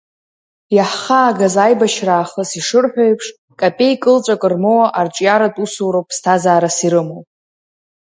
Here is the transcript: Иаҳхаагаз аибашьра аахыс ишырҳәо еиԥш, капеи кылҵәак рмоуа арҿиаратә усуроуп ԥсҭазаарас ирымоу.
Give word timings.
Иаҳхаагаз 0.75 1.55
аибашьра 1.65 2.13
аахыс 2.17 2.51
ишырҳәо 2.59 3.03
еиԥш, 3.07 3.27
капеи 3.59 3.95
кылҵәак 4.01 4.43
рмоуа 4.51 4.87
арҿиаратә 4.99 5.59
усуроуп 5.63 6.05
ԥсҭазаарас 6.09 6.77
ирымоу. 6.85 7.21